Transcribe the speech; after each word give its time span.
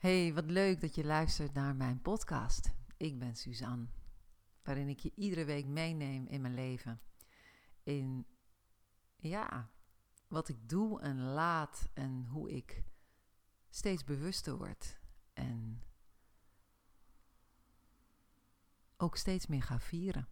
Hey, 0.00 0.34
wat 0.34 0.50
leuk 0.50 0.80
dat 0.80 0.94
je 0.94 1.04
luistert 1.04 1.52
naar 1.52 1.76
mijn 1.76 2.00
podcast. 2.00 2.72
Ik 2.96 3.18
ben 3.18 3.36
Suzanne, 3.36 3.86
waarin 4.62 4.88
ik 4.88 4.98
je 4.98 5.12
iedere 5.14 5.44
week 5.44 5.66
meeneem 5.66 6.26
in 6.26 6.40
mijn 6.40 6.54
leven. 6.54 7.00
In, 7.82 8.26
ja, 9.16 9.70
wat 10.28 10.48
ik 10.48 10.68
doe 10.68 11.00
en 11.00 11.20
laat 11.20 11.88
en 11.94 12.26
hoe 12.26 12.50
ik 12.50 12.84
steeds 13.68 14.04
bewuster 14.04 14.56
word. 14.56 14.98
En 15.32 15.82
ook 18.96 19.16
steeds 19.16 19.46
meer 19.46 19.62
ga 19.62 19.80
vieren. 19.80 20.28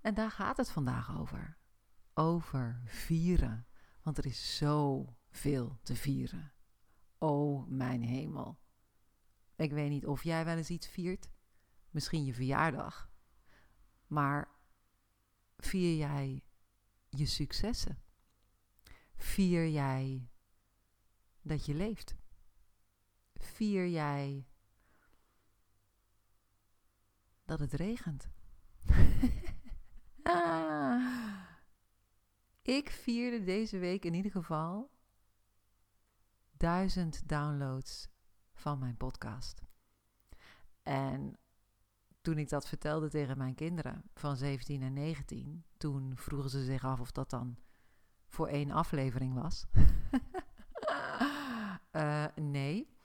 En 0.00 0.14
daar 0.14 0.30
gaat 0.30 0.56
het 0.56 0.70
vandaag 0.70 1.18
over. 1.18 1.58
Over 2.14 2.82
vieren. 2.84 3.66
Want 4.02 4.18
er 4.18 4.26
is 4.26 4.56
zoveel 4.56 5.78
te 5.82 5.96
vieren. 5.96 6.52
Oh, 7.18 7.66
mijn 7.66 8.02
hemel. 8.02 8.60
Ik 9.62 9.72
weet 9.72 9.90
niet 9.90 10.06
of 10.06 10.24
jij 10.24 10.44
wel 10.44 10.56
eens 10.56 10.70
iets 10.70 10.86
viert. 10.86 11.28
Misschien 11.90 12.24
je 12.24 12.34
verjaardag. 12.34 13.10
Maar 14.06 14.48
vier 15.56 15.96
jij 15.96 16.42
je 17.08 17.26
successen? 17.26 18.02
Vier 19.16 19.68
jij 19.68 20.30
dat 21.42 21.66
je 21.66 21.74
leeft? 21.74 22.14
Vier 23.34 23.88
jij 23.88 24.46
dat 27.44 27.60
het 27.60 27.72
regent? 27.72 28.28
ah. 30.22 31.40
Ik 32.62 32.90
vierde 32.90 33.44
deze 33.44 33.78
week 33.78 34.04
in 34.04 34.14
ieder 34.14 34.30
geval 34.30 34.90
duizend 36.50 37.28
downloads 37.28 38.11
van 38.62 38.78
mijn 38.78 38.96
podcast. 38.96 39.62
En 40.82 41.36
toen 42.20 42.38
ik 42.38 42.48
dat 42.48 42.68
vertelde 42.68 43.08
tegen 43.08 43.38
mijn 43.38 43.54
kinderen 43.54 44.02
van 44.14 44.36
17 44.36 44.82
en 44.82 44.92
19, 44.92 45.64
toen 45.76 46.16
vroegen 46.16 46.50
ze 46.50 46.64
zich 46.64 46.84
af 46.84 47.00
of 47.00 47.10
dat 47.10 47.30
dan 47.30 47.56
voor 48.26 48.48
één 48.48 48.70
aflevering 48.70 49.34
was. 49.34 49.66
uh, 51.92 52.26
nee. 52.36 52.96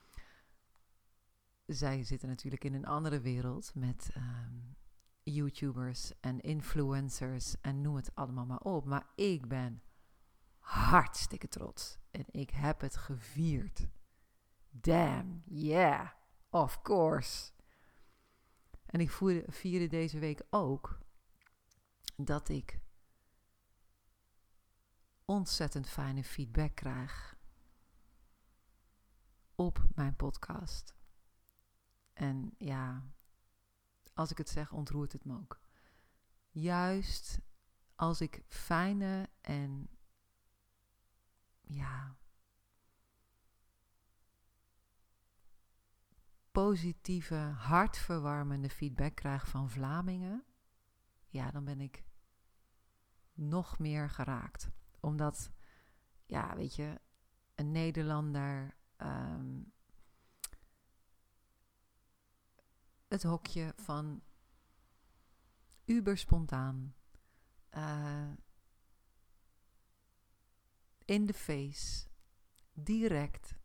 Zij 1.66 2.04
zitten 2.04 2.28
natuurlijk 2.28 2.64
in 2.64 2.74
een 2.74 2.86
andere 2.86 3.20
wereld 3.20 3.74
met 3.74 4.10
um, 4.16 4.76
YouTubers 5.22 6.20
en 6.20 6.40
influencers 6.40 7.60
en 7.60 7.80
noem 7.80 7.96
het 7.96 8.14
allemaal 8.14 8.46
maar 8.46 8.60
op. 8.60 8.84
Maar 8.84 9.06
ik 9.14 9.48
ben 9.48 9.82
hartstikke 10.58 11.48
trots 11.48 11.98
en 12.10 12.24
ik 12.30 12.50
heb 12.50 12.80
het 12.80 12.96
gevierd. 12.96 13.88
Damn, 14.80 15.42
yeah, 15.46 16.08
of 16.50 16.82
course. 16.82 17.52
En 18.86 19.00
ik 19.00 19.10
vierde 19.46 19.86
deze 19.86 20.18
week 20.18 20.42
ook 20.50 20.98
dat 22.16 22.48
ik 22.48 22.80
ontzettend 25.24 25.88
fijne 25.88 26.24
feedback 26.24 26.74
krijg 26.74 27.36
op 29.54 29.86
mijn 29.94 30.16
podcast. 30.16 30.94
En 32.12 32.54
ja, 32.58 33.12
als 34.14 34.30
ik 34.30 34.38
het 34.38 34.48
zeg, 34.48 34.72
ontroert 34.72 35.12
het 35.12 35.24
me 35.24 35.34
ook. 35.34 35.60
Juist 36.50 37.40
als 37.94 38.20
ik 38.20 38.42
fijne 38.46 39.28
en 39.40 39.90
ja, 41.60 42.17
positieve, 46.58 47.34
hartverwarmende 47.56 48.70
feedback 48.70 49.14
krijg 49.14 49.48
van 49.48 49.70
Vlamingen, 49.70 50.44
ja, 51.26 51.50
dan 51.50 51.64
ben 51.64 51.80
ik 51.80 52.04
nog 53.32 53.78
meer 53.78 54.10
geraakt. 54.10 54.70
Omdat, 55.00 55.50
ja, 56.26 56.56
weet 56.56 56.74
je, 56.74 57.00
een 57.54 57.72
Nederlander 57.72 58.76
um, 58.96 59.72
het 63.08 63.22
hokje 63.22 63.72
van 63.76 64.22
uber 65.84 66.18
spontaan, 66.18 66.94
uh, 67.76 68.30
in 71.04 71.26
de 71.26 71.34
face, 71.34 72.06
direct. 72.72 73.56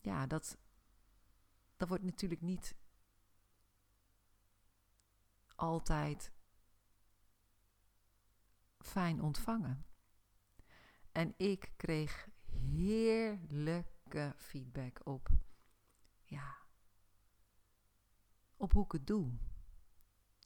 Ja, 0.00 0.26
dat, 0.26 0.58
dat 1.78 1.88
wordt 1.88 2.04
natuurlijk 2.04 2.40
niet 2.40 2.76
altijd 5.54 6.32
fijn 8.78 9.22
ontvangen. 9.22 9.86
En 11.12 11.34
ik 11.36 11.72
kreeg 11.76 12.28
heerlijke 12.50 14.34
feedback 14.36 15.00
op, 15.04 15.28
ja, 16.22 16.56
op 18.56 18.72
hoe 18.72 18.84
ik 18.84 18.92
het 18.92 19.06
doe. 19.06 19.38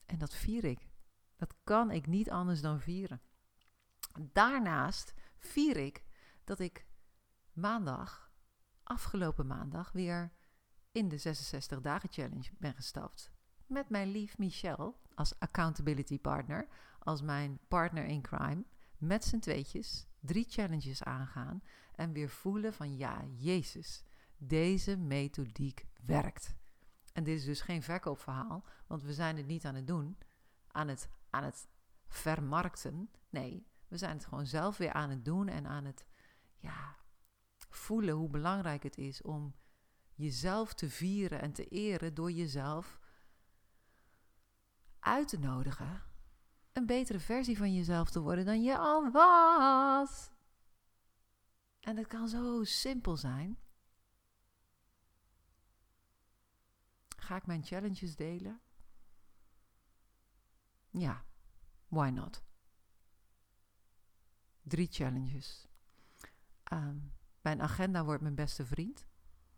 En 0.06 0.18
dat 0.18 0.34
vier 0.34 0.64
ik. 0.64 0.90
Dat 1.36 1.54
kan 1.64 1.90
ik 1.90 2.06
niet 2.06 2.30
anders 2.30 2.60
dan 2.60 2.80
vieren. 2.80 3.22
Daarnaast 4.20 5.14
vier 5.36 5.76
ik 5.76 6.04
dat 6.44 6.58
ik 6.58 6.86
maandag, 7.52 8.32
afgelopen 8.82 9.46
maandag, 9.46 9.92
weer 9.92 10.32
in 10.92 11.08
de 11.08 11.18
66 11.18 11.80
dagen 11.80 12.08
challenge 12.12 12.50
ben 12.58 12.74
gestapt. 12.74 13.32
Met 13.66 13.88
mijn 13.88 14.10
lief 14.10 14.38
Michel 14.38 15.00
als 15.14 15.38
accountability 15.38 16.18
partner, 16.18 16.68
als 16.98 17.22
mijn 17.22 17.58
partner 17.68 18.04
in 18.04 18.22
crime. 18.22 18.64
Met 18.98 19.24
z'n 19.24 19.38
tweetjes 19.38 20.06
drie 20.20 20.46
challenges 20.48 21.02
aangaan 21.02 21.62
en 21.94 22.12
weer 22.12 22.28
voelen 22.28 22.72
van 22.72 22.96
ja, 22.96 23.24
Jezus, 23.36 24.04
deze 24.36 24.96
methodiek 24.96 25.86
werkt. 26.04 26.54
En 27.12 27.24
dit 27.24 27.38
is 27.38 27.44
dus 27.44 27.60
geen 27.60 27.82
verkoopverhaal, 27.82 28.64
want 28.86 29.02
we 29.02 29.12
zijn 29.12 29.36
het 29.36 29.46
niet 29.46 29.64
aan 29.64 29.74
het 29.74 29.86
doen, 29.86 30.18
aan 30.68 30.88
het, 30.88 31.08
aan 31.30 31.44
het 31.44 31.68
vermarkten. 32.06 33.10
Nee, 33.30 33.66
we 33.88 33.96
zijn 33.96 34.16
het 34.16 34.26
gewoon 34.26 34.46
zelf 34.46 34.76
weer 34.76 34.92
aan 34.92 35.10
het 35.10 35.24
doen 35.24 35.48
en 35.48 35.66
aan 35.66 35.84
het 35.84 36.06
ja, 36.56 36.96
voelen 37.68 38.14
hoe 38.14 38.28
belangrijk 38.28 38.82
het 38.82 38.98
is 38.98 39.22
om 39.22 39.54
jezelf 40.22 40.74
te 40.74 40.90
vieren 40.90 41.40
en 41.40 41.52
te 41.52 41.68
eren 41.68 42.14
door 42.14 42.30
jezelf 42.30 43.00
uit 44.98 45.28
te 45.28 45.38
nodigen 45.38 46.02
een 46.72 46.86
betere 46.86 47.20
versie 47.20 47.56
van 47.56 47.74
jezelf 47.74 48.10
te 48.10 48.20
worden 48.20 48.44
dan 48.44 48.62
je 48.62 48.78
al 48.78 49.10
was. 49.10 50.30
En 51.80 51.96
het 51.96 52.06
kan 52.06 52.28
zo 52.28 52.64
simpel 52.64 53.16
zijn. 53.16 53.58
Ga 57.16 57.36
ik 57.36 57.46
mijn 57.46 57.64
challenges 57.64 58.16
delen? 58.16 58.60
Ja, 60.90 61.24
why 61.88 62.08
not? 62.08 62.42
Drie 64.62 64.88
challenges. 64.90 65.68
Um, 66.72 67.12
mijn 67.40 67.62
agenda 67.62 68.04
wordt 68.04 68.22
mijn 68.22 68.34
beste 68.34 68.66
vriend. 68.66 69.06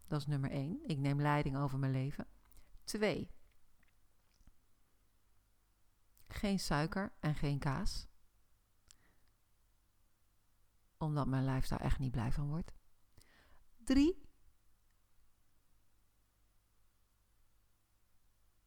Dat 0.07 0.21
is 0.21 0.27
nummer 0.27 0.51
één. 0.51 0.81
Ik 0.87 0.99
neem 0.99 1.21
leiding 1.21 1.57
over 1.57 1.79
mijn 1.79 1.93
leven. 1.93 2.27
Twee. 2.85 3.31
Geen 6.29 6.59
suiker 6.59 7.13
en 7.21 7.35
geen 7.35 7.59
kaas. 7.59 8.07
Omdat 10.99 11.27
mijn 11.27 11.45
lijf 11.45 11.67
daar 11.67 11.81
echt 11.81 11.99
niet 11.99 12.13
blij 12.13 12.33
van 12.33 12.49
wordt. 12.49 12.73
Drie. 13.85 14.23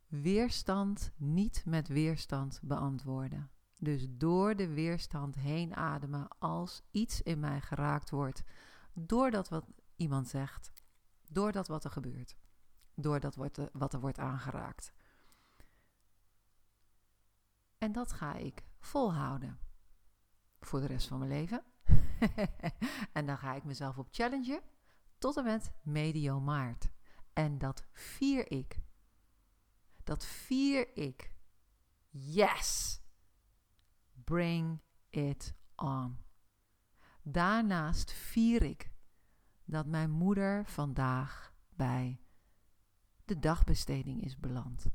Weerstand 0.07 1.11
niet 1.15 1.65
met 1.65 1.87
weerstand 1.87 2.59
beantwoorden. 2.63 3.51
Dus 3.79 4.05
door 4.09 4.55
de 4.55 4.67
weerstand 4.67 5.35
heen 5.35 5.75
ademen 5.75 6.27
als 6.39 6.81
iets 6.91 7.21
in 7.21 7.39
mij 7.39 7.61
geraakt 7.61 8.09
wordt. 8.09 8.43
Doordat 8.93 9.49
wat 9.49 9.65
iemand 9.95 10.27
zegt, 10.27 10.71
door 11.29 11.51
dat 11.51 11.67
wat 11.67 11.83
er 11.83 11.91
gebeurt. 11.91 12.35
Door 12.95 13.19
dat 13.19 13.35
wat 13.71 13.93
er 13.93 13.99
wordt 13.99 14.19
aangeraakt. 14.19 14.93
En 17.77 17.91
dat 17.91 18.11
ga 18.11 18.33
ik 18.33 18.63
volhouden. 18.79 19.59
Voor 20.59 20.79
de 20.79 20.85
rest 20.85 21.07
van 21.07 21.17
mijn 21.17 21.31
leven. 21.31 21.63
en 23.13 23.25
dan 23.25 23.37
ga 23.37 23.53
ik 23.53 23.63
mezelf 23.63 23.97
op 23.97 24.07
challengen 24.11 24.61
tot 25.17 25.37
en 25.37 25.43
met 25.43 25.71
medio 25.81 26.39
maart. 26.39 26.89
En 27.33 27.57
dat 27.57 27.85
vier 27.91 28.51
ik. 28.51 28.79
Dat 30.03 30.25
vier 30.25 30.97
ik. 30.97 31.33
Yes! 32.09 32.99
Bring 34.23 34.81
it 35.09 35.53
on. 35.75 36.17
Daarnaast 37.21 38.11
vier 38.11 38.63
ik 38.63 38.91
dat 39.67 39.85
mijn 39.85 40.11
moeder 40.11 40.65
vandaag 40.65 41.53
bij 41.75 42.21
de 43.25 43.39
dagbesteding 43.39 44.23
is 44.23 44.37
beland. 44.37 44.85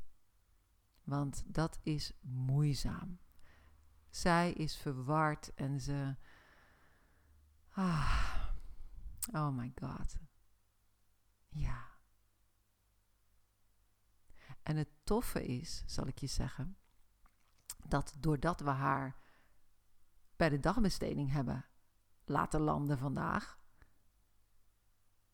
Want 1.03 1.43
dat 1.45 1.79
is 1.81 2.13
moeizaam. 2.21 3.19
Zij 4.09 4.51
is 4.51 4.75
verward 4.75 5.53
en 5.53 5.81
ze. 5.81 6.15
Ah, 7.69 8.47
oh 9.31 9.49
my 9.49 9.71
god. 9.75 10.17
Ja. 11.49 11.91
En 14.63 14.77
het 14.77 14.89
toffe 15.03 15.45
is, 15.45 15.83
zal 15.85 16.07
ik 16.07 16.19
je 16.19 16.27
zeggen, 16.27 16.77
dat 17.87 18.15
doordat 18.19 18.59
we 18.59 18.69
haar 18.69 19.15
bij 20.35 20.49
de 20.49 20.59
dagbesteding 20.59 21.31
hebben 21.31 21.65
laten 22.25 22.61
landen 22.61 22.97
vandaag, 22.97 23.59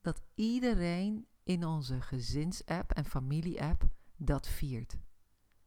dat 0.01 0.21
iedereen 0.35 1.27
in 1.43 1.65
onze 1.65 2.01
gezinsapp 2.01 2.91
en 2.91 3.05
familie-app 3.05 3.83
dat 4.15 4.47
viert. 4.47 4.97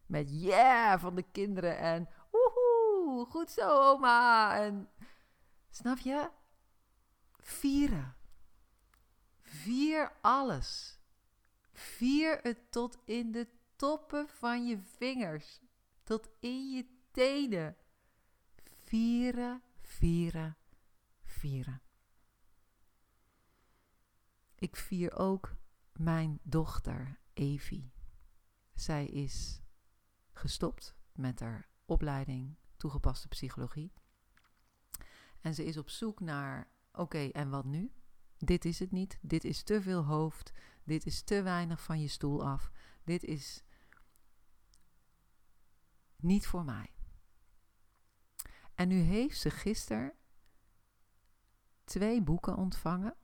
Met 0.06 0.31
yeah 0.31 1.00
van 1.00 1.14
de 1.14 1.23
kinderen 1.23 1.79
en 1.79 2.08
woehoe, 2.31 3.26
goed 3.26 3.50
zo 3.50 3.90
oma. 3.90 4.56
En 4.56 4.88
snap 5.70 5.99
je? 5.99 6.31
Vieren. 7.38 8.17
Vier 9.40 10.12
alles. 10.20 11.00
Vier 11.73 12.38
het 12.43 12.70
tot 12.70 12.99
in 13.05 13.32
de 13.32 13.49
toppen 13.76 14.29
van 14.29 14.67
je 14.67 14.79
vingers. 14.79 15.61
Tot 16.02 16.29
in 16.40 16.70
je 16.70 16.87
tenen. 17.11 17.76
Vieren, 18.70 19.62
vieren, 19.81 20.56
vieren. 21.25 21.81
Ik 24.62 24.76
vier 24.76 25.17
ook 25.17 25.56
mijn 25.93 26.38
dochter 26.43 27.19
Evie. 27.32 27.93
Zij 28.75 29.06
is 29.06 29.62
gestopt 30.32 30.97
met 31.12 31.41
haar 31.41 31.69
opleiding 31.85 32.56
toegepaste 32.76 33.29
psychologie. 33.29 33.93
En 35.41 35.55
ze 35.55 35.64
is 35.64 35.76
op 35.76 35.91
zoek 35.91 36.20
naar: 36.20 36.70
oké, 36.93 37.29
en 37.29 37.50
wat 37.50 37.64
nu? 37.64 37.93
Dit 38.38 38.64
is 38.64 38.79
het 38.79 38.91
niet. 38.91 39.19
Dit 39.20 39.44
is 39.44 39.62
te 39.62 39.82
veel 39.82 40.05
hoofd. 40.05 40.53
Dit 40.85 41.06
is 41.06 41.23
te 41.23 41.43
weinig 41.43 41.82
van 41.82 42.00
je 42.00 42.08
stoel 42.08 42.44
af. 42.44 42.70
Dit 43.05 43.25
is 43.25 43.65
niet 46.17 46.47
voor 46.47 46.65
mij. 46.65 46.94
En 48.75 48.88
nu 48.88 49.00
heeft 49.00 49.38
ze 49.38 49.50
gisteren 49.50 50.15
twee 51.85 52.23
boeken 52.23 52.56
ontvangen. 52.56 53.17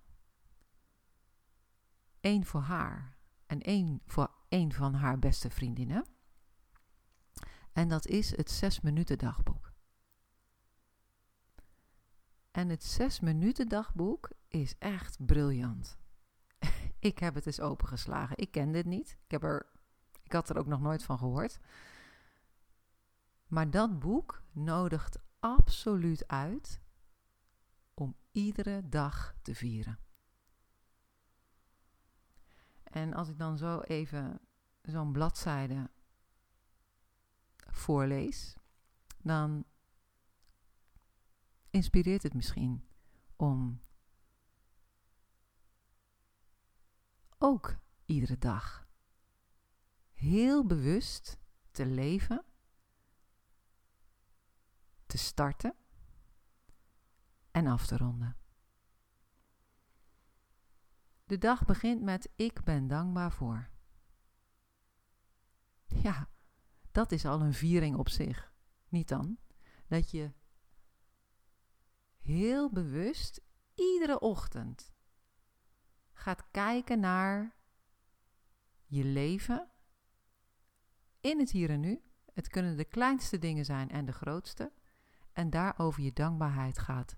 Eén 2.29 2.47
voor 2.47 2.61
haar 2.61 3.17
en 3.47 3.61
één 3.61 4.01
voor 4.07 4.31
een 4.49 4.73
van 4.73 4.95
haar 4.95 5.19
beste 5.19 5.51
vriendinnen. 5.51 6.05
En 7.73 7.89
dat 7.89 8.07
is 8.07 8.37
het 8.37 8.51
zes 8.51 8.81
minuten 8.81 9.19
dagboek. 9.19 9.73
En 12.51 12.69
het 12.69 12.85
zes 12.85 13.21
minuten 13.21 13.69
dagboek 13.69 14.31
is 14.49 14.79
echt 14.79 15.27
briljant. 15.27 15.99
ik 16.99 17.19
heb 17.19 17.35
het 17.35 17.47
eens 17.47 17.61
opengeslagen. 17.61 18.39
Ik 18.39 18.51
kende 18.51 18.79
het 18.79 18.87
niet. 18.87 19.19
Ik, 19.25 19.31
heb 19.31 19.43
er, 19.43 19.67
ik 20.23 20.33
had 20.33 20.49
er 20.49 20.59
ook 20.59 20.67
nog 20.67 20.81
nooit 20.81 21.03
van 21.03 21.19
gehoord. 21.19 21.59
Maar 23.47 23.71
dat 23.71 23.99
boek 23.99 24.43
nodigt 24.53 25.19
absoluut 25.41 26.27
uit 26.27 26.81
om 27.95 28.17
iedere 28.31 28.89
dag 28.89 29.35
te 29.43 29.55
vieren. 29.55 29.99
En 32.90 33.14
als 33.14 33.29
ik 33.29 33.38
dan 33.38 33.58
zo 33.58 33.81
even 33.81 34.40
zo'n 34.82 35.12
bladzijde 35.12 35.90
voorlees, 37.56 38.56
dan 39.19 39.64
inspireert 41.70 42.23
het 42.23 42.35
misschien 42.35 42.88
om 43.37 43.81
ook 47.38 47.76
iedere 48.05 48.38
dag 48.38 48.88
heel 50.12 50.67
bewust 50.67 51.38
te 51.70 51.87
leven, 51.87 52.44
te 55.06 55.19
starten 55.19 55.75
en 57.50 57.67
af 57.67 57.87
te 57.87 57.96
ronden. 57.96 58.38
De 61.29 61.39
dag 61.39 61.65
begint 61.65 62.03
met 62.03 62.31
ik 62.37 62.65
ben 62.65 62.87
dankbaar 62.87 63.33
voor. 63.33 63.71
Ja, 65.87 66.29
dat 66.93 67.13
is 67.13 67.25
al 67.25 67.41
een 67.41 67.55
viering 67.55 67.97
op 67.97 68.09
zich. 68.09 68.53
Niet 68.89 69.09
dan? 69.09 69.39
Dat 69.87 70.11
je 70.11 70.33
heel 72.19 72.71
bewust 72.71 73.41
iedere 73.75 74.21
ochtend 74.21 74.93
gaat 76.13 76.51
kijken 76.51 77.01
naar 77.01 77.57
je 78.85 79.05
leven 79.05 79.71
in 81.21 81.39
het 81.39 81.51
hier 81.51 81.71
en 81.71 81.81
nu. 81.81 82.03
Het 82.33 82.49
kunnen 82.49 82.77
de 82.77 82.85
kleinste 82.85 83.39
dingen 83.39 83.65
zijn 83.65 83.91
en 83.91 84.05
de 84.05 84.13
grootste. 84.13 84.73
En 85.33 85.51
daarover 85.51 86.03
je 86.03 86.13
dankbaarheid 86.13 86.79
gaat 86.79 87.17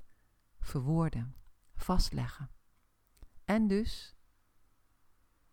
verwoorden, 0.59 1.37
vastleggen. 1.75 2.51
En 3.51 3.67
dus 3.67 4.17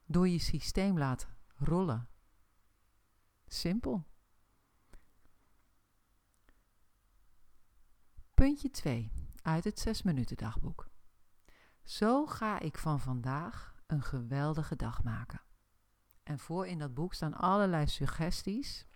door 0.05 0.27
je 0.27 0.39
systeem 0.39 0.97
laten 0.97 1.37
rollen. 1.55 2.09
Simpel. 3.45 4.05
Puntje 8.33 8.69
2 8.69 9.11
uit 9.41 9.63
het 9.63 9.79
6 9.79 10.01
minuten 10.01 10.37
dagboek. 10.37 10.89
Zo 11.83 12.25
ga 12.25 12.59
ik 12.59 12.77
van 12.77 12.99
vandaag 12.99 13.75
een 13.87 14.03
geweldige 14.03 14.75
dag 14.75 15.03
maken. 15.03 15.41
En 16.23 16.39
voor 16.39 16.67
in 16.67 16.79
dat 16.79 16.93
boek 16.93 17.13
staan 17.13 17.33
allerlei 17.33 17.87
suggesties 17.87 18.87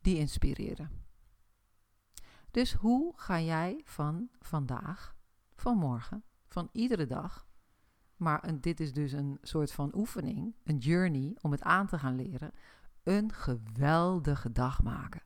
die 0.00 0.18
inspireren. 0.18 1.04
Dus 2.50 2.72
hoe 2.72 3.12
ga 3.16 3.40
jij 3.40 3.80
van 3.84 4.30
vandaag, 4.40 5.20
van 5.62 5.76
morgen, 5.76 6.24
van 6.48 6.68
iedere 6.72 7.06
dag, 7.06 7.46
maar 8.16 8.60
dit 8.60 8.80
is 8.80 8.92
dus 8.92 9.12
een 9.12 9.38
soort 9.42 9.72
van 9.72 9.94
oefening, 9.94 10.54
een 10.64 10.78
journey 10.78 11.36
om 11.40 11.50
het 11.50 11.62
aan 11.62 11.86
te 11.86 11.98
gaan 11.98 12.16
leren, 12.16 12.52
een 13.02 13.32
geweldige 13.32 14.52
dag 14.52 14.82
maken? 14.82 15.22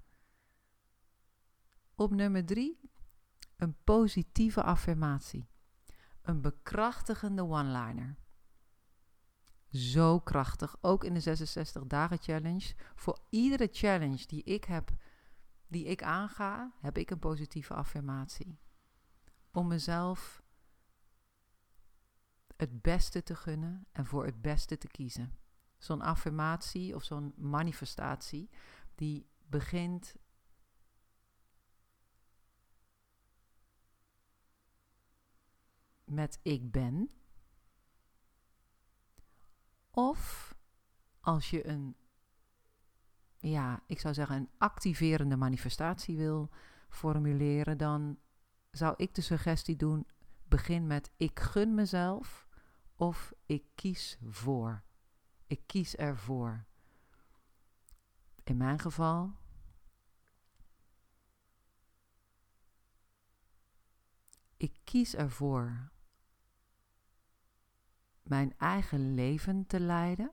Op 1.94 2.10
nummer 2.10 2.44
drie, 2.44 2.90
een 3.56 3.76
positieve 3.84 4.62
affirmatie. 4.62 5.48
Een 6.22 6.40
bekrachtigende 6.40 7.42
one-liner. 7.42 8.16
Zo 9.70 10.20
krachtig, 10.20 10.76
ook 10.80 11.04
in 11.04 11.14
de 11.14 11.20
66 11.20 11.86
dagen 11.86 12.18
challenge. 12.18 12.74
Voor 12.94 13.18
iedere 13.30 13.68
challenge 13.70 14.26
die 14.26 14.42
ik 14.42 14.64
heb, 14.64 14.90
die 15.66 15.84
ik 15.84 16.02
aanga, 16.02 16.72
heb 16.80 16.98
ik 16.98 17.10
een 17.10 17.18
positieve 17.18 17.74
affirmatie. 17.74 18.58
Om 19.56 19.66
mezelf 19.66 20.42
het 22.56 22.82
beste 22.82 23.22
te 23.22 23.36
gunnen 23.36 23.86
en 23.92 24.06
voor 24.06 24.24
het 24.24 24.42
beste 24.42 24.78
te 24.78 24.88
kiezen. 24.88 25.38
Zo'n 25.78 26.00
affirmatie 26.00 26.94
of 26.94 27.02
zo'n 27.04 27.32
manifestatie, 27.36 28.50
die 28.94 29.26
begint 29.46 30.16
met 36.04 36.38
ik 36.42 36.70
ben. 36.70 37.10
Of 39.90 40.54
als 41.20 41.50
je 41.50 41.66
een, 41.66 41.96
ja, 43.38 43.82
ik 43.86 44.00
zou 44.00 44.14
zeggen 44.14 44.36
een 44.36 44.50
activerende 44.58 45.36
manifestatie 45.36 46.16
wil 46.16 46.50
formuleren, 46.88 47.78
dan 47.78 48.18
zou 48.76 48.94
ik 48.96 49.14
de 49.14 49.20
suggestie 49.20 49.76
doen: 49.76 50.06
begin 50.44 50.86
met 50.86 51.10
ik 51.16 51.40
gun 51.40 51.74
mezelf 51.74 52.46
of 52.94 53.32
ik 53.46 53.64
kies 53.74 54.18
voor. 54.22 54.82
Ik 55.46 55.60
kies 55.66 55.96
ervoor. 55.96 56.64
In 58.44 58.56
mijn 58.56 58.78
geval 58.78 59.32
ik 64.56 64.80
kies 64.84 65.14
ervoor 65.14 65.90
mijn 68.22 68.58
eigen 68.58 69.14
leven 69.14 69.66
te 69.66 69.80
leiden 69.80 70.32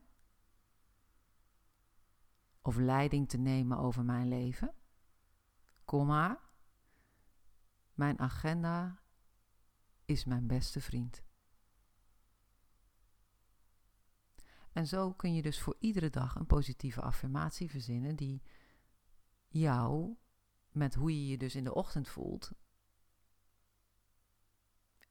of 2.62 2.76
leiding 2.76 3.30
te 3.30 3.38
nemen 3.38 3.78
over 3.78 4.04
mijn 4.06 4.28
leven, 4.28 4.74
komma, 5.86 6.40
mijn 7.94 8.20
agenda 8.20 9.02
is 10.06 10.26
mijn 10.26 10.48
beste 10.48 10.82
vriend. 10.82 11.24
En 14.72 14.88
zo 14.88 15.14
kun 15.14 15.34
je 15.34 15.42
dus 15.42 15.62
voor 15.62 15.76
iedere 15.80 16.10
dag 16.10 16.36
een 16.36 16.46
positieve 16.46 17.02
affirmatie 17.02 17.70
verzinnen 17.70 18.16
die 18.16 18.42
jou, 19.48 20.16
met 20.70 20.96
hoe 20.96 21.12
je 21.12 21.28
je 21.28 21.38
dus 21.38 21.56
in 21.56 21.64
de 21.64 21.74
ochtend 21.74 22.10
voelt, 22.10 22.52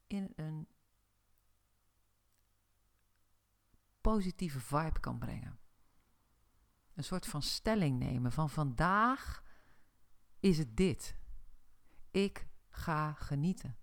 in 0.06 0.32
een 0.36 0.68
positieve 4.00 4.60
vibe 4.60 5.00
kan 5.00 5.18
brengen. 5.18 5.58
Een 6.94 7.04
soort 7.04 7.26
van 7.26 7.42
stelling 7.42 7.98
nemen 7.98 8.32
van 8.32 8.50
vandaag 8.50 9.42
is 10.40 10.58
het 10.58 10.76
dit. 10.76 11.16
Ik 12.10 12.48
ga 12.72 13.12
genieten. 13.12 13.76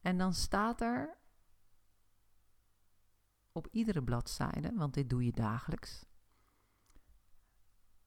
En 0.00 0.18
dan 0.18 0.34
staat 0.34 0.80
er 0.80 1.16
op 3.52 3.66
iedere 3.70 4.02
bladzijde, 4.02 4.74
want 4.74 4.94
dit 4.94 5.10
doe 5.10 5.24
je 5.24 5.32
dagelijks, 5.32 6.04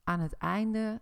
aan 0.03 0.19
het 0.19 0.33
einde 0.33 1.01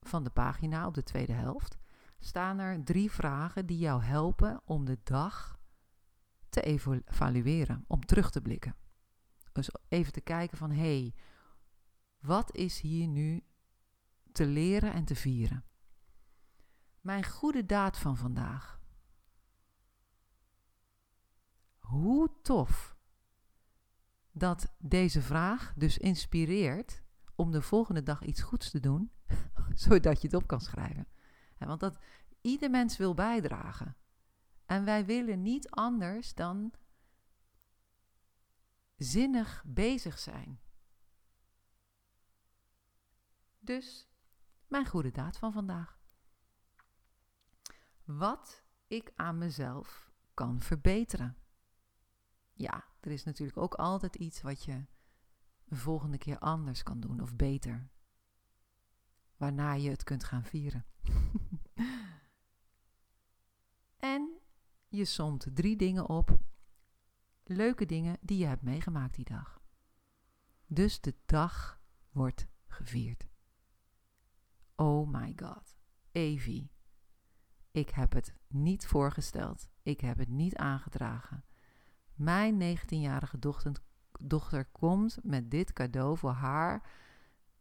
van 0.00 0.24
de 0.24 0.30
pagina 0.30 0.86
op 0.86 0.94
de 0.94 1.02
tweede 1.02 1.32
helft 1.32 1.78
staan 2.18 2.58
er 2.58 2.84
drie 2.84 3.10
vragen 3.10 3.66
die 3.66 3.78
jou 3.78 4.02
helpen 4.02 4.60
om 4.64 4.84
de 4.84 4.98
dag 5.02 5.60
te 6.48 6.60
evalueren, 6.60 7.84
om 7.86 8.04
terug 8.04 8.30
te 8.30 8.42
blikken. 8.42 8.76
Dus 9.52 9.70
even 9.88 10.12
te 10.12 10.20
kijken 10.20 10.58
van 10.58 10.70
hé, 10.70 11.00
hey, 11.00 11.14
wat 12.18 12.56
is 12.56 12.80
hier 12.80 13.06
nu 13.08 13.44
te 14.32 14.46
leren 14.46 14.92
en 14.92 15.04
te 15.04 15.14
vieren? 15.14 15.64
Mijn 17.00 17.24
goede 17.24 17.66
daad 17.66 17.98
van 17.98 18.16
vandaag. 18.16 18.80
Hoe 21.78 22.30
tof 22.42 22.96
dat 24.30 24.74
deze 24.78 25.22
vraag 25.22 25.74
dus 25.76 25.98
inspireert 25.98 27.02
om 27.34 27.50
de 27.50 27.62
volgende 27.62 28.02
dag 28.02 28.22
iets 28.22 28.42
goeds 28.42 28.70
te 28.70 28.80
doen, 28.80 29.12
zodat 29.74 30.20
je 30.20 30.26
het 30.26 30.36
op 30.36 30.46
kan 30.46 30.60
schrijven. 30.60 31.06
Want 31.58 31.80
dat 31.80 31.98
ieder 32.40 32.70
mens 32.70 32.96
wil 32.96 33.14
bijdragen. 33.14 33.96
En 34.66 34.84
wij 34.84 35.04
willen 35.04 35.42
niet 35.42 35.70
anders 35.70 36.34
dan 36.34 36.72
zinnig 39.02 39.64
bezig 39.66 40.18
zijn. 40.18 40.60
Dus 43.58 44.08
mijn 44.66 44.86
goede 44.86 45.10
daad 45.10 45.38
van 45.38 45.52
vandaag. 45.52 46.00
Wat 48.04 48.64
ik 48.86 49.12
aan 49.16 49.38
mezelf 49.38 50.12
kan 50.34 50.60
verbeteren. 50.60 51.36
Ja, 52.52 52.84
er 53.00 53.10
is 53.10 53.24
natuurlijk 53.24 53.58
ook 53.58 53.74
altijd 53.74 54.16
iets 54.16 54.42
wat 54.42 54.64
je 54.64 54.84
de 55.64 55.76
volgende 55.76 56.18
keer 56.18 56.38
anders 56.38 56.82
kan 56.82 57.00
doen 57.00 57.20
of 57.20 57.36
beter. 57.36 57.90
Waarna 59.36 59.72
je 59.72 59.90
het 59.90 60.04
kunt 60.04 60.24
gaan 60.24 60.44
vieren. 60.44 60.86
en 64.14 64.38
je 64.88 65.04
somt 65.04 65.46
drie 65.54 65.76
dingen 65.76 66.08
op. 66.08 66.38
Leuke 67.44 67.86
dingen 67.86 68.18
die 68.20 68.38
je 68.38 68.46
hebt 68.46 68.62
meegemaakt 68.62 69.14
die 69.14 69.24
dag. 69.24 69.60
Dus 70.66 71.00
de 71.00 71.14
dag 71.26 71.80
wordt 72.10 72.46
gevierd. 72.66 73.26
Oh 74.76 75.08
my 75.08 75.32
god. 75.36 75.76
Evie. 76.12 76.70
Ik 77.70 77.90
heb 77.90 78.12
het 78.12 78.34
niet 78.46 78.86
voorgesteld. 78.86 79.68
Ik 79.82 80.00
heb 80.00 80.18
het 80.18 80.28
niet 80.28 80.56
aangedragen. 80.56 81.44
Mijn 82.14 82.78
19-jarige 82.78 83.38
dochter, 83.38 83.72
dochter 84.12 84.64
komt 84.64 85.18
met 85.22 85.50
dit 85.50 85.72
cadeau 85.72 86.18
voor 86.18 86.32
haar 86.32 86.90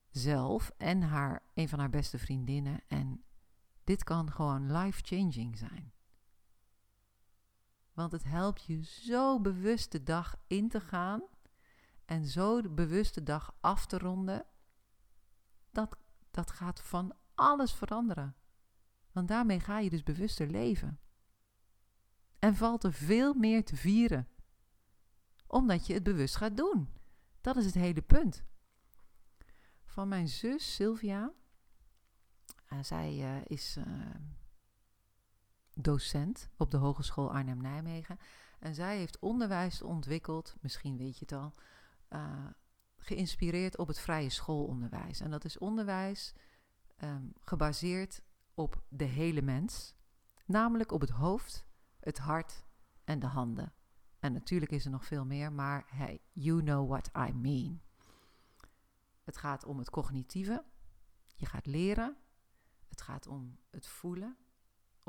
zelf 0.10 0.72
en 0.78 1.02
haar, 1.02 1.44
een 1.54 1.70
van 1.70 1.80
haar 1.80 1.90
beste 1.90 2.18
vriendinnen. 2.18 2.82
En 2.88 3.24
dit 3.84 4.04
kan 4.04 4.32
gewoon 4.32 4.72
life-changing 4.72 5.58
zijn. 5.58 5.94
Want 7.94 8.12
het 8.12 8.24
helpt 8.24 8.64
je 8.64 8.84
zo 8.84 9.40
bewust 9.40 9.92
de 9.92 10.04
dag 10.04 10.36
in 10.48 10.70
te 10.70 10.80
gaan 10.80 11.22
en 12.06 12.26
zo 12.26 12.62
de 12.62 12.70
bewuste 12.70 13.24
dag 13.24 13.56
af 13.60 13.86
te 13.86 13.98
ronden. 13.98 14.46
Dat, 15.72 15.98
dat 16.32 16.52
gaat 16.52 16.82
van 16.82 17.16
alles 17.36 17.74
veranderen. 17.74 18.36
Want 19.12 19.28
daarmee 19.28 19.60
ga 19.60 19.80
je 19.80 19.90
dus 19.90 20.04
bewuster 20.04 20.48
leven. 20.48 21.00
En 22.40 22.56
valt 22.56 22.84
er 22.84 22.94
veel 22.94 23.34
meer 23.34 23.66
te 23.66 23.76
vieren. 23.76 24.28
Omdat 25.48 25.88
je 25.88 25.94
het 25.94 26.04
bewust 26.04 26.36
gaat 26.36 26.58
doen. 26.58 26.90
Dat 27.42 27.56
is 27.56 27.66
het 27.66 27.74
hele 27.74 28.02
punt. 28.02 28.44
Van 29.84 30.08
mijn 30.08 30.28
zus 30.28 30.76
Sylvia. 30.76 31.32
Uh, 32.74 32.84
zij 32.84 33.18
uh, 33.18 33.46
is 33.46 33.78
uh, 33.78 33.86
docent 35.74 36.50
op 36.58 36.72
de 36.72 36.78
Hogeschool 36.78 37.32
Arnhem-Nijmegen. 37.32 38.20
En 38.60 38.76
zij 38.76 38.98
heeft 38.98 39.20
onderwijs 39.20 39.82
ontwikkeld, 39.82 40.56
misschien 40.62 40.98
weet 40.98 41.18
je 41.20 41.26
het 41.26 41.34
al, 41.34 41.54
geïnspireerd 42.98 43.78
op 43.78 43.88
het 43.88 44.00
vrije 44.00 44.30
schoolonderwijs. 44.30 45.20
En 45.20 45.32
dat 45.32 45.46
is 45.46 45.58
onderwijs 45.58 46.34
um, 47.04 47.34
gebaseerd 47.40 48.22
op 48.54 48.84
de 48.90 49.04
hele 49.04 49.42
mens, 49.42 49.96
namelijk 50.46 50.92
op 50.92 51.02
het 51.02 51.10
hoofd, 51.10 51.66
het 52.00 52.18
hart 52.18 52.64
en 53.04 53.20
de 53.20 53.28
handen. 53.28 53.74
En 54.20 54.34
natuurlijk 54.34 54.72
is 54.72 54.86
er 54.86 54.92
nog 54.92 55.06
veel 55.06 55.26
meer, 55.26 55.54
maar 55.54 55.86
hey, 55.88 56.22
you 56.32 56.62
know 56.62 56.90
what 56.90 57.10
I 57.30 57.34
mean. 57.34 57.82
Het 59.24 59.38
gaat 59.38 59.66
om 59.66 59.78
het 59.78 59.90
cognitieve. 59.90 60.64
Je 61.36 61.46
gaat 61.46 61.66
leren. 61.66 62.18
Het 62.90 63.02
gaat 63.02 63.28
om 63.28 63.58
het 63.70 63.88
voelen, 63.88 64.38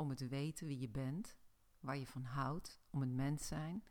om 0.03 0.09
het 0.09 0.27
weten 0.27 0.67
wie 0.67 0.79
je 0.79 0.89
bent, 0.89 1.37
waar 1.79 1.97
je 1.97 2.07
van 2.07 2.23
houdt, 2.23 2.79
om 2.89 3.01
een 3.01 3.15
mens 3.15 3.47
zijn, 3.47 3.83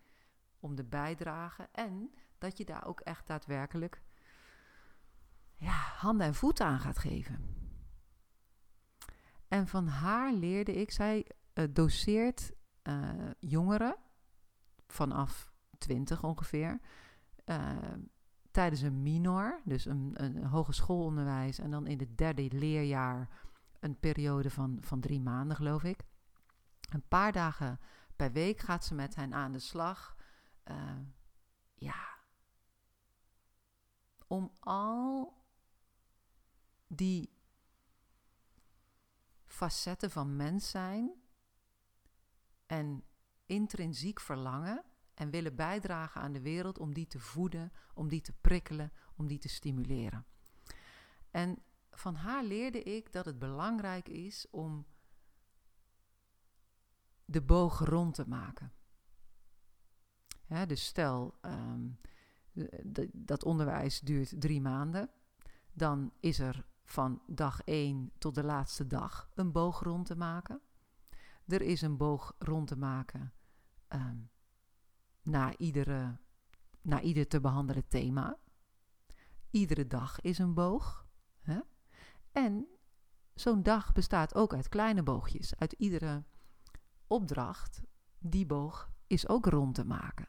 om 0.61 0.75
de 0.75 0.85
bijdrage 0.85 1.69
en 1.73 2.14
dat 2.38 2.59
je 2.59 2.64
daar 2.64 2.87
ook 2.87 3.00
echt 3.00 3.26
daadwerkelijk 3.26 4.02
ja, 5.57 5.73
handen 5.97 6.26
en 6.26 6.35
voeten 6.35 6.66
aan 6.66 6.81
gaat 6.81 6.99
geven. 6.99 7.61
En 9.49 9.66
van 9.66 9.87
haar 9.87 10.33
leerde 10.33 10.75
ik, 10.75 10.90
zij 10.90 11.26
uh, 11.54 11.64
doseert 11.71 12.52
uh, 12.83 13.11
jongeren 13.38 13.97
vanaf 14.87 15.52
20 15.78 16.25
ongeveer. 16.25 16.81
Uh, 17.47 17.76
tijdens 18.50 18.81
een 18.81 19.02
minor, 19.02 19.61
dus 19.64 19.85
een, 19.85 20.12
een 20.14 20.45
hogeschoolonderwijs. 20.45 21.59
En 21.59 21.71
dan 21.71 21.87
in 21.87 21.99
het 21.99 22.19
derde 22.19 22.49
leerjaar 22.52 23.28
een 23.82 23.98
periode 23.98 24.50
van, 24.50 24.78
van 24.80 25.00
drie 25.00 25.20
maanden, 25.20 25.56
geloof 25.56 25.82
ik. 25.82 26.04
Een 26.90 27.08
paar 27.08 27.32
dagen 27.32 27.80
per 28.16 28.32
week 28.32 28.60
gaat 28.60 28.84
ze 28.84 28.94
met 28.94 29.14
hen 29.14 29.34
aan 29.34 29.52
de 29.52 29.58
slag. 29.58 30.16
ja. 31.74 32.10
Om 34.26 34.52
al 34.60 35.34
die 36.86 37.32
facetten 39.44 40.10
van 40.10 40.36
mens 40.36 40.70
zijn 40.70 41.12
en 42.66 43.04
intrinsiek 43.46 44.20
verlangen 44.20 44.84
en 45.14 45.30
willen 45.30 45.56
bijdragen 45.56 46.20
aan 46.20 46.32
de 46.32 46.40
wereld 46.40 46.78
om 46.78 46.94
die 46.94 47.06
te 47.06 47.18
voeden, 47.18 47.72
om 47.94 48.08
die 48.08 48.20
te 48.20 48.32
prikkelen, 48.32 48.92
om 49.16 49.26
die 49.26 49.38
te 49.38 49.48
stimuleren. 49.48 50.26
En 51.30 51.62
van 51.92 52.14
haar 52.14 52.44
leerde 52.44 52.82
ik 52.82 53.12
dat 53.12 53.25
het 53.25 53.38
belangrijk 53.38 54.08
is 54.08 54.46
om 54.50 54.87
de 57.25 57.42
boog 57.42 57.78
rond 57.78 58.14
te 58.14 58.28
maken. 58.28 58.72
dus 60.66 60.84
stel, 60.84 61.38
ehm, 61.40 61.88
dat 63.12 63.44
onderwijs 63.44 64.00
duurt 64.00 64.40
drie 64.40 64.61
maanden, 64.61 65.11
dan 65.72 66.12
is 66.20 66.38
er 66.38 66.66
van 66.84 67.22
dag 67.26 67.61
1 67.64 68.12
tot 68.18 68.34
de 68.34 68.44
laatste 68.44 68.87
dag 68.87 69.30
een 69.34 69.52
boog 69.52 69.80
rond 69.80 70.06
te 70.06 70.16
maken. 70.16 70.61
Er 71.46 71.62
is 71.62 71.82
een 71.82 71.96
boog 71.96 72.34
rond 72.38 72.68
te 72.68 72.76
maken 72.76 73.32
um, 73.88 74.30
na, 75.22 75.56
iedere, 75.56 76.18
na 76.80 77.00
ieder 77.00 77.28
te 77.28 77.40
behandelen 77.40 77.88
thema. 77.88 78.38
Iedere 79.50 79.87
dag 79.87 80.20
is 80.20 80.38
een 80.38 80.54
boog. 80.54 81.01
En 82.32 82.66
zo'n 83.34 83.62
dag 83.62 83.92
bestaat 83.92 84.34
ook 84.34 84.54
uit 84.54 84.68
kleine 84.68 85.02
boogjes. 85.02 85.56
Uit 85.56 85.72
iedere 85.72 86.24
opdracht, 87.06 87.82
die 88.18 88.46
boog 88.46 88.90
is 89.06 89.28
ook 89.28 89.46
rond 89.46 89.74
te 89.74 89.84
maken. 89.84 90.28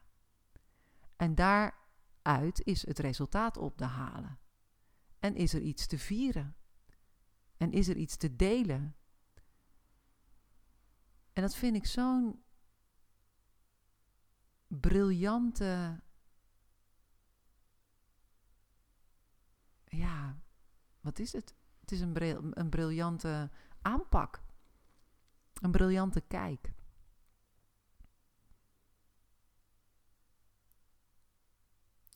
En 1.16 1.34
daar 1.34 1.78
uit 2.22 2.60
is 2.64 2.86
het 2.86 2.98
resultaat 2.98 3.56
op 3.56 3.76
te 3.76 3.84
halen. 3.84 4.38
En 5.18 5.34
is 5.34 5.54
er 5.54 5.60
iets 5.60 5.86
te 5.86 5.98
vieren. 5.98 6.56
En 7.56 7.72
is 7.72 7.88
er 7.88 7.96
iets 7.96 8.16
te 8.16 8.36
delen. 8.36 8.96
En 11.32 11.42
dat 11.42 11.54
vind 11.54 11.76
ik 11.76 11.86
zo'n 11.86 12.44
briljante. 14.66 16.02
Ja, 19.84 20.42
wat 21.00 21.18
is 21.18 21.32
het? 21.32 21.54
Het 21.84 21.92
is 21.92 22.00
een, 22.00 22.58
een 22.60 22.68
briljante 22.68 23.50
aanpak. 23.82 24.42
Een 25.54 25.70
briljante 25.70 26.20
kijk. 26.20 26.72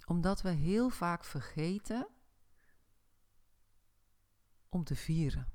Omdat 0.07 0.43
we 0.43 0.51
heel 0.51 0.89
vaak 0.91 1.25
vergeten 1.25 2.09
om 4.69 4.85
te 4.85 4.97
vieren. 4.97 5.47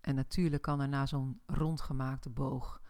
En 0.00 0.14
natuurlijk 0.14 0.62
kan 0.62 0.80
er 0.80 0.88
na 0.88 1.06
zo'n 1.06 1.40
rondgemaakte 1.46 2.30
boog 2.30 2.82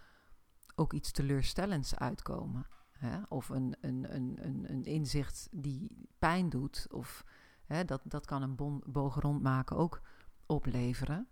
ook 0.74 0.92
iets 0.92 1.10
teleurstellends 1.10 1.96
uitkomen. 1.96 2.66
Hè? 2.90 3.22
Of 3.28 3.48
een, 3.48 3.76
een, 3.80 4.14
een, 4.14 4.46
een, 4.46 4.70
een 4.70 4.84
inzicht 4.84 5.48
die 5.50 6.08
pijn 6.18 6.48
doet. 6.48 6.86
Of 6.90 7.24
hè, 7.72 7.84
dat, 7.84 8.00
dat 8.04 8.26
kan 8.26 8.42
een 8.42 8.54
bon, 8.54 8.82
boog 8.86 9.20
rondmaken 9.20 9.76
ook 9.76 10.02
opleveren. 10.46 11.28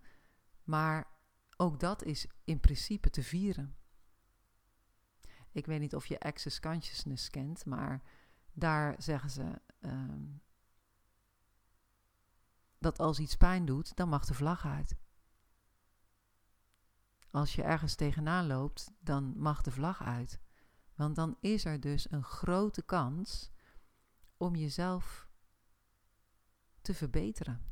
Maar 0.63 1.07
ook 1.57 1.79
dat 1.79 2.03
is 2.03 2.27
in 2.43 2.59
principe 2.59 3.09
te 3.09 3.23
vieren. 3.23 3.75
Ik 5.51 5.65
weet 5.65 5.79
niet 5.79 5.95
of 5.95 6.05
je 6.05 6.19
access 6.19 6.59
consciousness 6.59 7.29
kent, 7.29 7.65
maar 7.65 8.01
daar 8.53 8.95
zeggen 8.97 9.29
ze 9.29 9.61
ehm, 9.79 10.25
dat 12.77 12.99
als 12.99 13.19
iets 13.19 13.35
pijn 13.37 13.65
doet, 13.65 13.95
dan 13.95 14.09
mag 14.09 14.25
de 14.25 14.33
vlag 14.33 14.65
uit. 14.65 14.95
Als 17.31 17.55
je 17.55 17.63
ergens 17.63 17.95
tegenaan 17.95 18.47
loopt, 18.47 18.91
dan 18.99 19.33
mag 19.37 19.61
de 19.61 19.71
vlag 19.71 20.03
uit. 20.03 20.41
Want 20.95 21.15
dan 21.15 21.37
is 21.39 21.65
er 21.65 21.79
dus 21.79 22.11
een 22.11 22.23
grote 22.23 22.81
kans 22.81 23.51
om 24.37 24.55
jezelf 24.55 25.29
te 26.81 26.93
verbeteren. 26.93 27.65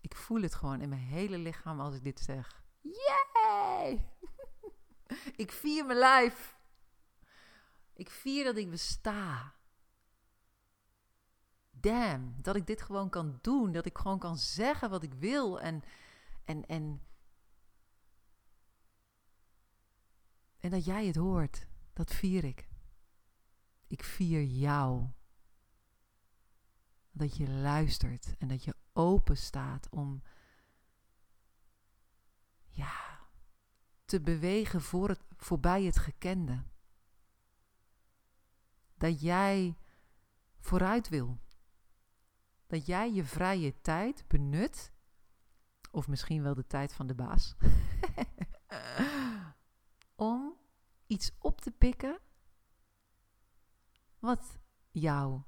Ik 0.00 0.16
voel 0.16 0.42
het 0.42 0.54
gewoon 0.54 0.80
in 0.80 0.88
mijn 0.88 1.00
hele 1.00 1.38
lichaam 1.38 1.80
als 1.80 1.94
ik 1.94 2.04
dit 2.04 2.20
zeg. 2.20 2.64
Yay! 2.80 4.08
ik 5.36 5.52
vier 5.52 5.86
mijn 5.86 5.98
lijf. 5.98 6.56
Ik 7.94 8.10
vier 8.10 8.44
dat 8.44 8.56
ik 8.56 8.70
besta. 8.70 9.54
Damn, 11.70 12.34
dat 12.42 12.56
ik 12.56 12.66
dit 12.66 12.82
gewoon 12.82 13.10
kan 13.10 13.38
doen. 13.40 13.72
Dat 13.72 13.86
ik 13.86 13.98
gewoon 13.98 14.18
kan 14.18 14.36
zeggen 14.36 14.90
wat 14.90 15.02
ik 15.02 15.14
wil. 15.14 15.60
En, 15.60 15.82
en, 16.44 16.66
en, 16.66 17.02
en 20.58 20.70
dat 20.70 20.84
jij 20.84 21.06
het 21.06 21.16
hoort. 21.16 21.66
Dat 21.92 22.14
vier 22.14 22.44
ik. 22.44 22.68
Ik 23.86 24.04
vier 24.04 24.42
jou. 24.42 25.06
Dat 27.12 27.36
je 27.36 27.50
luistert 27.50 28.34
en 28.38 28.48
dat 28.48 28.64
je 28.64 28.76
open 28.92 29.36
staat 29.36 29.88
om 29.90 30.22
ja, 32.68 33.20
te 34.04 34.20
bewegen 34.20 34.82
voor 34.82 35.08
het, 35.08 35.24
voorbij 35.36 35.82
het 35.82 35.98
gekende. 35.98 36.62
Dat 38.94 39.20
jij 39.20 39.76
vooruit 40.60 41.08
wil. 41.08 41.40
Dat 42.66 42.86
jij 42.86 43.12
je 43.12 43.24
vrije 43.24 43.80
tijd 43.80 44.24
benut, 44.28 44.92
of 45.90 46.08
misschien 46.08 46.42
wel 46.42 46.54
de 46.54 46.66
tijd 46.66 46.94
van 46.94 47.06
de 47.06 47.14
baas, 47.14 47.56
om 50.14 50.56
iets 51.06 51.30
op 51.38 51.60
te 51.60 51.70
pikken 51.70 52.18
wat 54.18 54.58
jou 54.90 55.42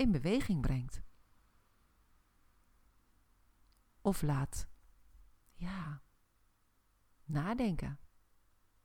in 0.00 0.10
beweging 0.10 0.60
brengt. 0.60 1.02
Of 4.00 4.22
laat, 4.22 4.68
ja, 5.54 6.02
nadenken. 7.24 7.98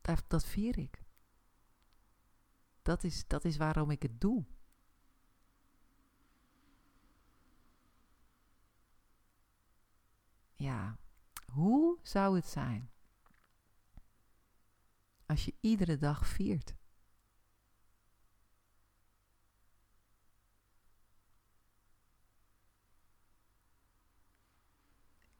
Dat, 0.02 0.24
dat 0.28 0.46
vier 0.46 0.78
ik. 0.78 1.04
Dat 2.82 3.04
is, 3.04 3.28
dat 3.28 3.46
is 3.46 3.58
waarom 3.58 3.92
ik 3.92 4.02
het 4.02 4.22
doe. 4.22 4.46
Ja, 10.54 10.98
hoe 11.52 12.00
zou 12.02 12.36
het 12.36 12.46
zijn 12.48 12.92
als 15.26 15.46
je 15.46 15.54
iedere 15.60 15.98
dag 15.98 16.28
viert? 16.28 16.76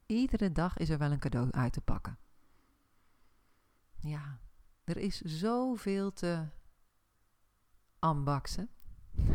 Iedere 0.06 0.52
dag 0.52 0.76
is 0.76 0.88
er 0.88 0.98
wel 0.98 1.10
een 1.10 1.18
cadeau 1.18 1.50
uit 1.50 1.72
te 1.72 1.80
pakken. 1.80 2.18
Ja, 3.96 4.40
er 4.84 4.96
is 4.96 5.20
zoveel 5.20 6.12
te 6.12 6.46
aanbaksen. 7.98 8.70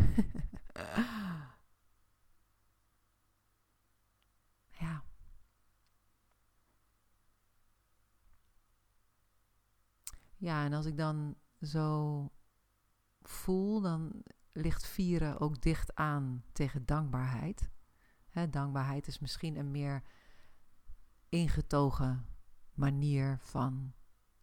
ja. 4.80 5.04
Ja, 10.38 10.66
en 10.66 10.74
als 10.74 10.86
ik 10.86 10.98
dan 10.98 11.36
zo 11.62 12.30
voel, 13.22 13.82
dan 13.82 14.24
ligt 14.52 14.88
vieren 14.88 15.40
ook 15.40 15.62
dicht 15.62 15.96
aan 15.96 16.44
tegen 16.52 16.86
dankbaarheid. 16.86 17.70
Dankbaarheid 18.50 19.08
is 19.08 19.20
misschien 19.20 19.56
een 19.56 19.72
meer 19.72 20.04
ingetogen 21.32 22.26
manier 22.74 23.38
van 23.42 23.94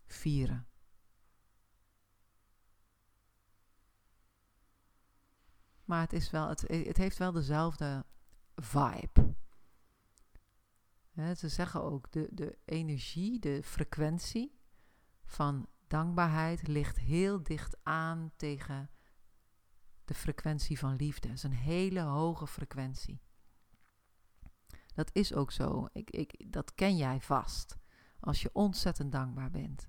vieren. 0.07 0.67
Maar 5.85 6.01
het, 6.01 6.13
is 6.13 6.31
wel, 6.31 6.49
het, 6.49 6.61
het 6.61 6.97
heeft 6.97 7.19
wel 7.19 7.33
dezelfde 7.33 8.07
vibe. 8.55 9.35
ze 11.37 11.49
zeggen 11.49 11.83
ook, 11.83 12.13
de, 12.13 12.29
de 12.33 12.59
energie, 12.65 13.39
de 13.39 13.63
frequentie 13.63 14.59
van 15.25 15.69
dankbaarheid 15.87 16.67
ligt 16.67 16.99
heel 16.99 17.43
dicht 17.43 17.77
aan 17.83 18.33
tegen 18.37 18.91
de 20.05 20.15
frequentie 20.15 20.79
van 20.79 20.97
liefde. 20.97 21.29
Het 21.29 21.37
is 21.37 21.43
een 21.43 21.53
hele 21.53 22.01
hoge 22.01 22.47
frequentie. 22.47 23.21
Dat 24.99 25.11
is 25.13 25.35
ook 25.35 25.53
zo. 25.53 25.87
Ik, 25.93 26.11
ik, 26.11 26.53
dat 26.53 26.75
ken 26.75 26.97
jij 26.97 27.21
vast. 27.21 27.77
Als 28.21 28.43
je 28.43 28.51
ontzettend 28.53 29.13
dankbaar 29.13 29.51
bent, 29.51 29.89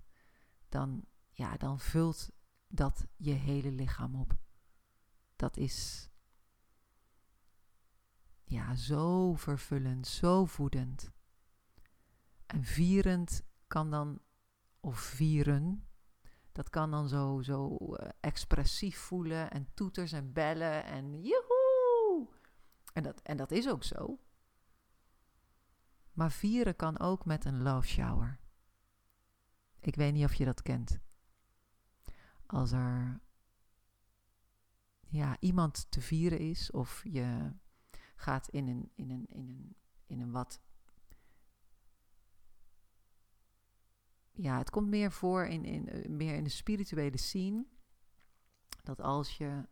dan, 0.68 1.06
ja, 1.32 1.58
dan 1.58 1.80
vult 1.80 2.30
dat 2.68 3.08
je 3.16 3.32
hele 3.32 3.72
lichaam 3.72 4.16
op. 4.16 4.38
Dat 5.36 5.58
is 5.58 6.10
ja, 8.44 8.76
zo 8.76 9.34
vervullend, 9.34 10.08
zo 10.08 10.46
voedend. 10.46 11.12
En 12.46 12.64
vierend 12.64 13.44
kan 13.68 13.92
dan, 13.92 14.20
of 14.80 15.00
vieren, 15.00 15.88
dat 16.52 16.70
kan 16.70 16.92
dan 16.92 17.08
zo, 17.08 17.42
zo 17.42 17.78
uh, 17.80 18.10
expressief 18.20 18.98
voelen 18.98 19.52
en 19.52 19.74
toeters 19.74 20.12
en 20.12 20.34
bellen 20.34 20.84
en 20.84 21.22
joehoe. 21.22 22.28
En 22.94 23.04
dat, 23.04 23.22
en 23.22 23.38
dat 23.38 23.52
is 23.52 23.70
ook 23.70 23.84
zo. 23.84 24.20
Maar 26.20 26.32
vieren 26.32 26.76
kan 26.76 27.00
ook 27.00 27.26
met 27.26 27.46
een 27.46 27.62
love 27.62 27.88
shower. 27.88 28.40
Ik 29.80 29.96
weet 29.96 30.14
niet 30.14 30.24
of 30.24 30.34
je 30.34 30.46
dat 30.46 30.62
kent. 30.62 31.00
Als 32.46 32.72
er 32.72 33.22
ja, 35.08 35.38
iemand 35.40 35.92
te 35.92 36.02
vieren 36.02 36.40
is, 36.40 36.72
of 36.72 37.04
je 37.04 37.54
gaat 38.16 38.48
in 38.48 38.68
een, 38.68 38.92
in 38.96 39.10
een, 39.10 39.26
in 39.30 39.48
een, 39.48 39.76
in 40.06 40.20
een 40.20 40.32
wat. 40.32 40.62
Ja, 44.32 44.58
het 44.58 44.70
komt 44.70 44.88
meer 44.88 45.12
voor 45.12 45.46
in, 45.46 45.66
in, 45.66 46.16
meer 46.16 46.36
in 46.36 46.44
de 46.44 46.50
spirituele 46.50 47.18
scene. 47.18 47.66
Dat 48.84 49.02
als 49.02 49.38
je 49.38 49.68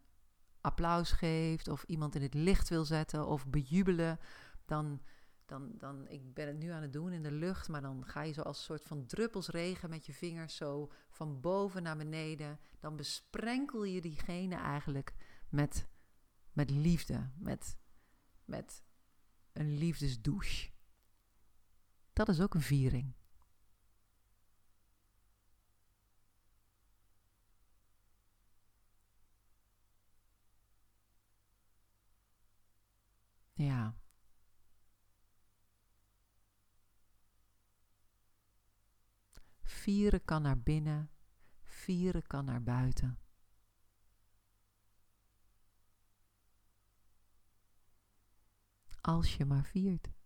applaus 0.61 1.11
geeft 1.11 1.67
of 1.67 1.83
iemand 1.83 2.15
in 2.15 2.21
het 2.21 2.33
licht 2.33 2.69
wil 2.69 2.85
zetten 2.85 3.27
of 3.27 3.47
bejubelen, 3.47 4.19
dan 4.65 5.01
dan, 5.47 5.71
dan, 5.77 6.07
ik 6.07 6.33
ben 6.33 6.47
het 6.47 6.57
nu 6.57 6.69
aan 6.69 6.81
het 6.81 6.93
doen 6.93 7.11
in 7.11 7.23
de 7.23 7.31
lucht, 7.31 7.67
maar 7.67 7.81
dan 7.81 8.05
ga 8.05 8.21
je 8.21 8.33
zo 8.33 8.41
als 8.41 8.57
een 8.57 8.63
soort 8.63 8.85
van 8.85 9.05
druppels 9.05 9.47
regen 9.47 9.89
met 9.89 10.05
je 10.05 10.13
vingers 10.13 10.55
zo 10.55 10.91
van 11.09 11.39
boven 11.41 11.83
naar 11.83 11.97
beneden. 11.97 12.59
Dan 12.79 12.95
besprenkel 12.95 13.83
je 13.83 14.01
diegene 14.01 14.55
eigenlijk 14.55 15.13
met, 15.49 15.87
met 16.53 16.69
liefde, 16.69 17.29
met, 17.37 17.77
met 18.45 18.83
een 19.53 19.77
liefdesdouche. 19.77 20.69
Dat 22.13 22.29
is 22.29 22.41
ook 22.41 22.53
een 22.53 22.61
viering. 22.61 23.13
Ja. 33.53 33.95
Vieren 39.87 40.25
kan 40.25 40.41
naar 40.41 40.59
binnen, 40.59 41.09
vieren 41.61 42.27
kan 42.27 42.45
naar 42.45 42.63
buiten. 42.63 43.19
Als 49.01 49.35
je 49.35 49.45
maar 49.45 49.65
viert. 49.65 50.16